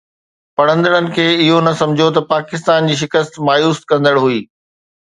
[0.59, 4.45] پڙهندڙن کي اهو نه سمجهيو ته پاڪستان جي شڪست مايوس ڪندڙ هئي